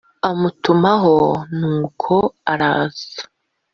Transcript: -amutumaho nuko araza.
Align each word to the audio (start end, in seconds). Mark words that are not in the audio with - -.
-amutumaho 0.29 1.15
nuko 1.57 2.15
araza. 2.51 3.13